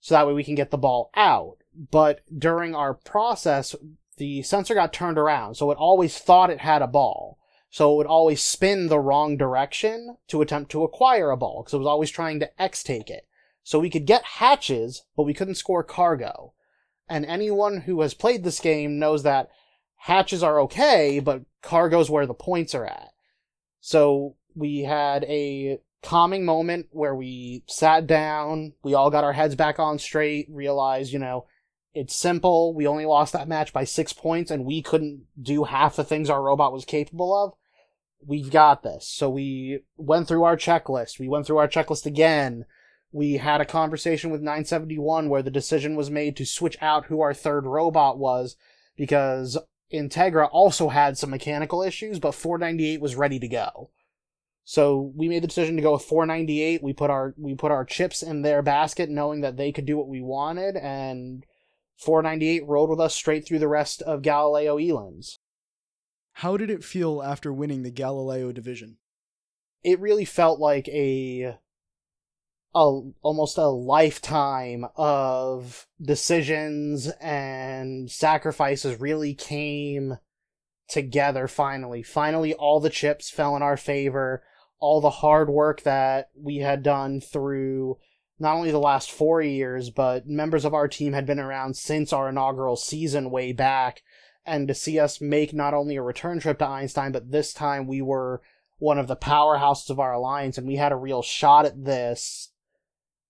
[0.00, 1.56] So that way we can get the ball out.
[1.90, 3.74] But during our process,
[4.16, 7.38] the sensor got turned around, so it always thought it had a ball.
[7.70, 11.74] So it would always spin the wrong direction to attempt to acquire a ball, because
[11.74, 13.26] it was always trying to X take it.
[13.64, 16.52] So we could get hatches, but we couldn't score cargo.
[17.08, 19.50] And anyone who has played this game knows that
[19.96, 23.10] hatches are okay, but cargo's where the points are at.
[23.80, 29.54] So we had a calming moment where we sat down, we all got our heads
[29.54, 31.46] back on straight, realized, you know,
[31.94, 32.74] it's simple.
[32.74, 36.28] We only lost that match by six points, and we couldn't do half the things
[36.28, 37.52] our robot was capable of.
[38.26, 39.06] We've got this.
[39.06, 41.18] So we went through our checklist.
[41.18, 42.64] We went through our checklist again
[43.14, 47.20] we had a conversation with 971 where the decision was made to switch out who
[47.20, 48.56] our third robot was
[48.96, 49.56] because
[49.92, 53.90] Integra also had some mechanical issues, but 498 was ready to go.
[54.64, 56.82] So we made the decision to go with 498.
[56.82, 59.96] We put our we put our chips in their basket, knowing that they could do
[59.96, 61.46] what we wanted, and
[61.98, 65.38] 498 rode with us straight through the rest of Galileo Elims.
[66.32, 68.96] How did it feel after winning the Galileo division?
[69.84, 71.58] It really felt like a
[72.74, 80.18] a almost a lifetime of decisions and sacrifices really came
[80.88, 82.02] together finally.
[82.02, 84.42] Finally all the chips fell in our favor.
[84.80, 87.96] All the hard work that we had done through
[88.38, 92.12] not only the last 4 years but members of our team had been around since
[92.12, 94.02] our inaugural season way back
[94.44, 97.86] and to see us make not only a return trip to Einstein but this time
[97.86, 98.42] we were
[98.78, 102.50] one of the powerhouses of our alliance and we had a real shot at this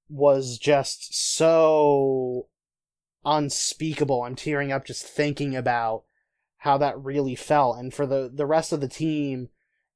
[0.08, 2.48] was just so
[3.24, 4.22] unspeakable.
[4.22, 6.04] I'm tearing up just thinking about
[6.58, 7.78] how that really felt.
[7.78, 9.48] And for the, the rest of the team,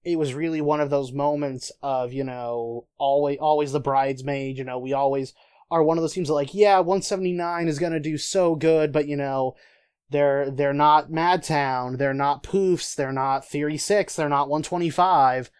[0.05, 4.65] it was really one of those moments of, you know, always, always the bridesmaid, you
[4.65, 5.35] know, we always,
[5.71, 9.07] are one of those teams that like, yeah, 179 is gonna do so good, but
[9.07, 9.55] you know,
[10.11, 15.51] they're they're not Madtown, they're not Poofs, they're not Theory Six, they're not 125.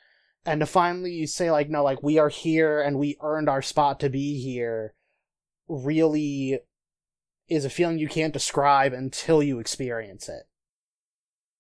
[0.49, 4.01] And to finally say like, no, like we are here and we earned our spot
[4.01, 4.95] to be here,
[5.69, 6.61] really
[7.49, 10.45] is a feeling you can't describe until you experience it.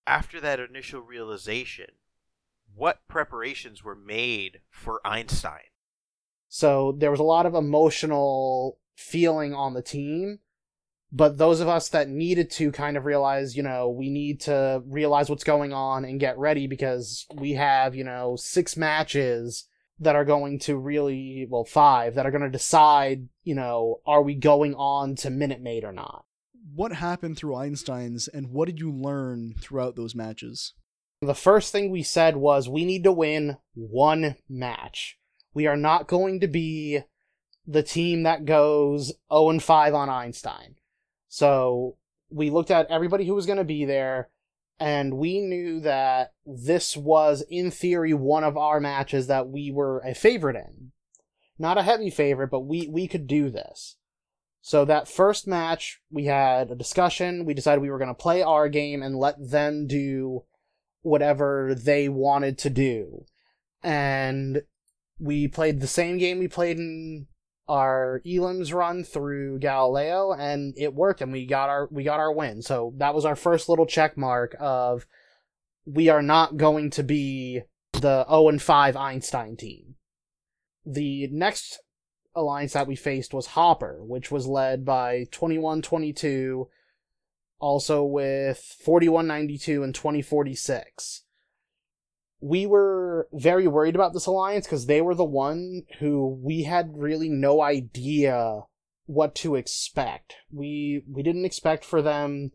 [0.06, 1.90] After that initial realization,
[2.74, 5.68] what preparations were made for Einstein?
[6.48, 10.38] So there was a lot of emotional feeling on the team,
[11.10, 14.82] but those of us that needed to kind of realize, you know, we need to
[14.86, 19.66] realize what's going on and get ready because we have, you know, six matches
[20.00, 24.22] that are going to really, well, five that are going to decide, you know, are
[24.22, 26.24] we going on to Minute Maid or not?
[26.74, 30.74] What happened through Einstein's and what did you learn throughout those matches?
[31.22, 35.18] The first thing we said was we need to win one match.
[35.54, 37.00] We are not going to be
[37.66, 40.76] the team that goes 0 and 5 on Einstein.
[41.28, 41.96] So
[42.30, 44.28] we looked at everybody who was going to be there
[44.80, 50.00] and we knew that this was in theory one of our matches that we were
[50.00, 50.92] a favorite in.
[51.58, 53.96] Not a heavy favorite but we we could do this.
[54.60, 57.44] So that first match we had a discussion.
[57.44, 60.44] We decided we were going to play our game and let them do
[61.02, 63.24] whatever they wanted to do.
[63.82, 64.62] And
[65.18, 67.26] we played the same game we played in
[67.68, 72.32] our elims run through Galileo and it worked and we got our we got our
[72.32, 72.62] win.
[72.62, 75.06] So that was our first little check mark of
[75.84, 77.62] we are not going to be
[77.92, 79.96] the 0 and 5 Einstein team.
[80.84, 81.80] The next
[82.34, 86.68] alliance that we faced was Hopper, which was led by 2122
[87.60, 91.24] also with 4192 and 2046
[92.40, 96.96] we were very worried about this alliance because they were the one who we had
[96.96, 98.60] really no idea
[99.06, 100.34] what to expect.
[100.52, 102.52] We we didn't expect for them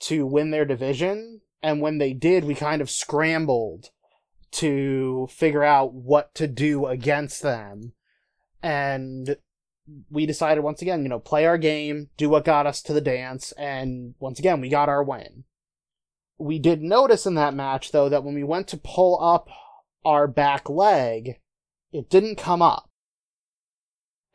[0.00, 3.90] to win their division, and when they did, we kind of scrambled
[4.52, 7.92] to figure out what to do against them.
[8.62, 9.36] And
[10.10, 13.00] we decided once again, you know, play our game, do what got us to the
[13.00, 15.44] dance, and once again, we got our win.
[16.38, 19.48] We did notice in that match, though, that when we went to pull up
[20.04, 21.40] our back leg,
[21.92, 22.90] it didn't come up.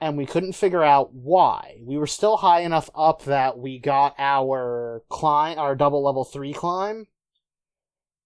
[0.01, 1.79] And we couldn't figure out why.
[1.83, 6.53] We were still high enough up that we got our climb, our double level three
[6.53, 7.07] climb,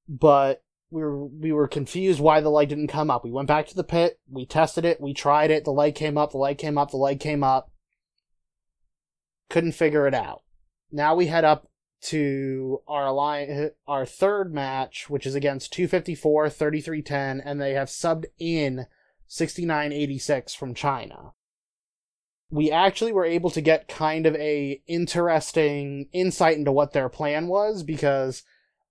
[0.08, 3.24] but we were we were confused why the leg didn't come up.
[3.24, 6.16] We went back to the pit, we tested it, we tried it, the leg came
[6.16, 7.72] up, the leg came up, the leg came up.
[9.50, 10.44] Couldn't figure it out.
[10.92, 11.68] Now we head up
[12.04, 18.26] to our alliance, our third match, which is against 254, 3310, and they have subbed
[18.38, 18.88] in
[19.28, 21.34] 6986 from China.
[22.50, 27.48] We actually were able to get kind of a interesting insight into what their plan
[27.48, 28.44] was because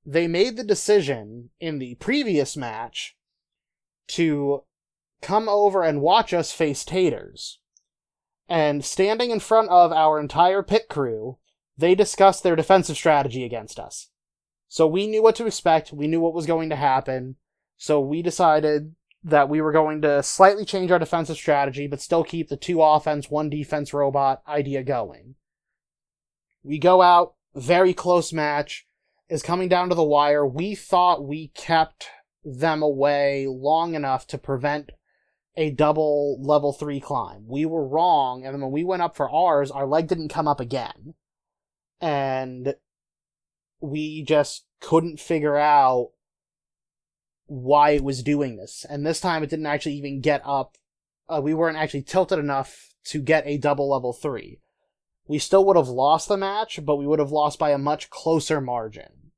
[0.04, 3.16] they made the decision in the previous match
[4.08, 4.64] to
[5.20, 7.58] come over and watch us face Tators.
[8.48, 11.38] And standing in front of our entire pit crew,
[11.76, 14.08] they discussed their defensive strategy against us.
[14.68, 17.36] So we knew what to expect, we knew what was going to happen,
[17.76, 18.94] so we decided
[19.24, 22.82] that we were going to slightly change our defensive strategy, but still keep the two
[22.82, 25.34] offense, one defense robot idea going.
[26.62, 28.86] We go out, very close match,
[29.28, 30.46] is coming down to the wire.
[30.46, 32.08] We thought we kept
[32.44, 34.90] them away long enough to prevent
[35.56, 37.44] a double level 3 climb.
[37.46, 40.60] We were wrong, and when we went up for ours, our leg didn't come up
[40.60, 41.14] again
[42.02, 42.74] and
[43.80, 46.10] we just couldn't figure out
[47.46, 48.84] why it was doing this.
[48.88, 50.76] And this time it didn't actually even get up.
[51.28, 54.58] Uh, we weren't actually tilted enough to get a double level three.
[55.28, 58.10] We still would have lost the match, but we would have lost by a much
[58.10, 59.30] closer margin.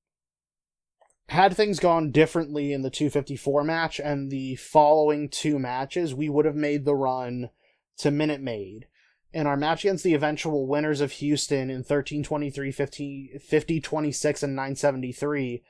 [1.28, 6.44] Had things gone differently in the 254 match and the following two matches, we would
[6.44, 7.50] have made the run
[7.98, 8.86] to Minute Maid
[9.34, 14.54] in our match against the eventual winners of Houston in 1323, 50, 50 26, and
[14.54, 15.62] 973,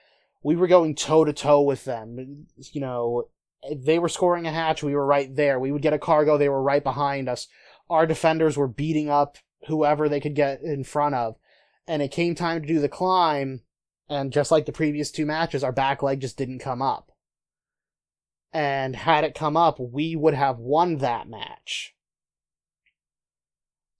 [0.42, 2.46] we were going toe to toe with them.
[2.58, 3.28] You know,
[3.74, 5.58] they were scoring a hatch, we were right there.
[5.58, 7.48] We would get a cargo, they were right behind us.
[7.88, 11.36] Our defenders were beating up whoever they could get in front of.
[11.88, 13.62] And it came time to do the climb,
[14.10, 17.12] and just like the previous two matches, our back leg just didn't come up.
[18.52, 21.93] And had it come up, we would have won that match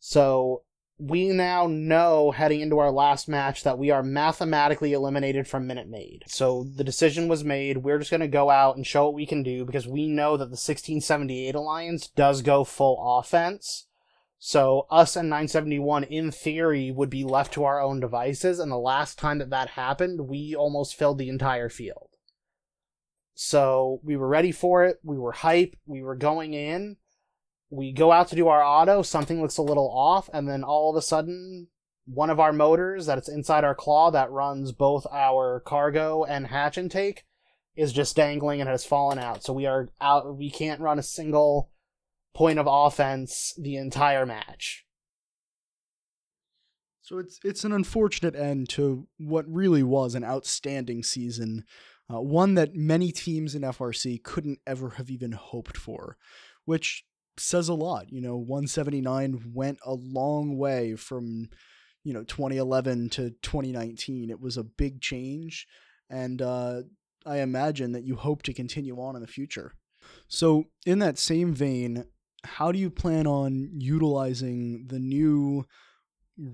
[0.06, 0.64] so
[0.98, 5.88] we now know heading into our last match that we are mathematically eliminated from Minute
[5.88, 6.24] Maid.
[6.26, 7.78] So the decision was made.
[7.78, 10.32] We're just going to go out and show what we can do because we know
[10.32, 13.86] that the 1678 Alliance does go full offense.
[14.38, 18.76] So us and 971 in theory would be left to our own devices and the
[18.76, 22.10] last time that that happened, we almost filled the entire field.
[23.32, 26.98] So we were ready for it, we were hype, we were going in.
[27.70, 30.90] We go out to do our auto, something looks a little off and then all
[30.90, 31.68] of a sudden
[32.06, 36.76] one of our motors that's inside our claw that runs both our cargo and hatch
[36.76, 37.24] intake
[37.76, 39.42] is just dangling and has fallen out.
[39.42, 40.36] So we are out.
[40.36, 41.70] We can't run a single
[42.34, 44.84] point of offense the entire match.
[47.02, 51.64] So it's it's an unfortunate end to what really was an outstanding season,
[52.12, 56.16] uh, one that many teams in FRC couldn't ever have even hoped for,
[56.64, 57.04] which
[57.38, 58.12] says a lot.
[58.12, 61.48] You know, 179 went a long way from
[62.04, 65.66] you know 2011 to 2019 it was a big change
[66.10, 66.82] and uh,
[67.26, 69.74] i imagine that you hope to continue on in the future
[70.28, 72.04] so in that same vein
[72.44, 75.64] how do you plan on utilizing the new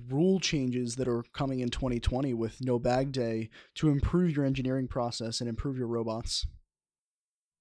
[0.09, 4.87] rule changes that are coming in 2020 with no bag day to improve your engineering
[4.87, 6.47] process and improve your robots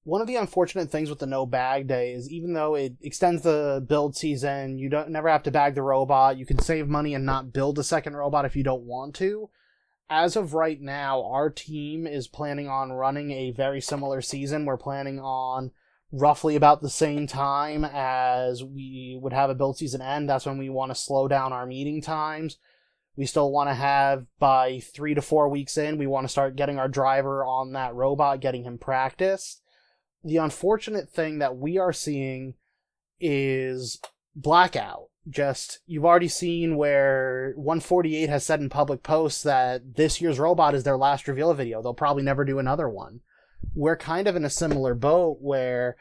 [0.10, 3.44] one of the unfortunate things with the no bag day is even though it extends
[3.44, 6.38] the build season, you don't never have to bag the robot.
[6.38, 9.50] You can save money and not build a second robot if you don't want to.
[10.10, 14.66] As of right now, our team is planning on running a very similar season.
[14.66, 15.72] We're planning on
[16.12, 20.28] roughly about the same time as we would have a build season end.
[20.28, 22.58] That's when we want to slow down our meeting times.
[23.16, 26.56] We still want to have by three to four weeks in, we want to start
[26.56, 29.62] getting our driver on that robot, getting him practiced
[30.24, 32.56] the unfortunate thing that we are seeing
[33.20, 34.00] is
[34.36, 35.10] blackout.
[35.30, 40.74] Just you've already seen where 148 has said in public posts that this year's robot
[40.74, 41.82] is their last reveal video.
[41.82, 43.20] They'll probably never do another one.
[43.76, 45.98] We're kind of in a similar boat where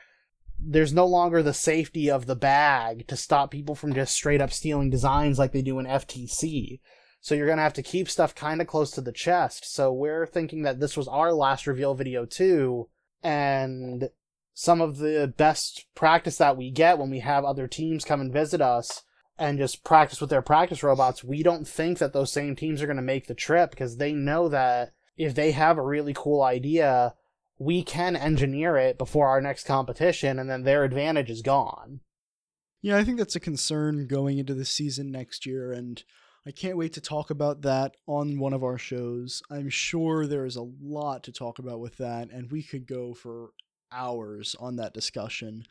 [0.58, 4.52] there's no longer the safety of the bag to stop people from just straight up
[4.52, 6.80] stealing designs like they do in FTC.
[7.20, 9.72] So you're going to have to keep stuff kind of close to the chest.
[9.72, 12.88] So we're thinking that this was our last reveal video too
[13.22, 14.10] and
[14.54, 18.32] some of the best practice that we get when we have other teams come and
[18.32, 19.02] visit us
[19.38, 22.86] and just practice with their practice robots, we don't think that those same teams are
[22.86, 26.42] going to make the trip because they know that if they have a really cool
[26.42, 27.14] idea,
[27.58, 32.00] we can engineer it before our next competition and then their advantage is gone.
[32.82, 36.02] Yeah, I think that's a concern going into the season next year and
[36.48, 39.42] I can't wait to talk about that on one of our shows.
[39.50, 43.12] I'm sure there is a lot to talk about with that, and we could go
[43.12, 43.50] for
[43.92, 45.66] hours on that discussion.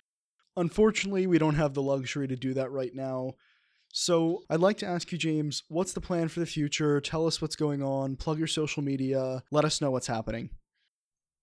[0.56, 3.34] Unfortunately, we don't have the luxury to do that right now.
[3.92, 7.02] So, I'd like to ask you, James, what's the plan for the future?
[7.02, 10.52] Tell us what's going on, plug your social media, let us know what's happening.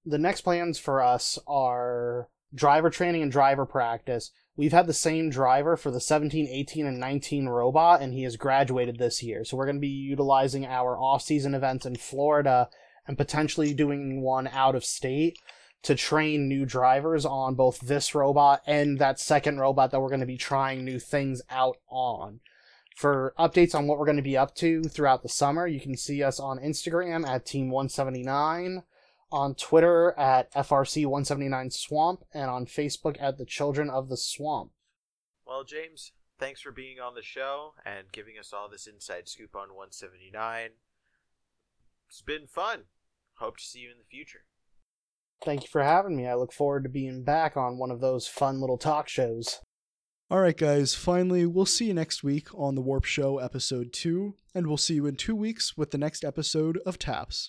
[0.05, 4.31] The next plans for us are driver training and driver practice.
[4.57, 8.37] We've had the same driver for the 17, 18, and 19 robot, and he has
[8.37, 9.45] graduated this year.
[9.45, 12.69] So we're going to be utilizing our off-season events in Florida
[13.07, 15.39] and potentially doing one out of state
[15.83, 20.21] to train new drivers on both this robot and that second robot that we're going
[20.21, 22.41] to be trying new things out on.
[22.97, 25.97] For updates on what we're going to be up to throughout the summer, you can
[25.97, 28.85] see us on Instagram at Team179
[29.35, 34.70] on Twitter at FRC179Swamp, and on Facebook at The Children of the Swamp.
[35.45, 39.57] Well, James, thanks for being on the show and giving us all this inside scoop
[39.57, 40.70] on 179.
[42.09, 42.85] It's been fun.
[43.39, 44.45] Hope to see you in the future.
[45.45, 46.28] Thank you for having me.
[46.28, 49.61] I look forward to being back on one of those fun little talk shows.
[50.30, 54.37] All right, guys, finally, we'll see you next week on The Warp Show, episode 2,
[54.55, 57.43] and we'll see you in two weeks with the next episode of TAPS.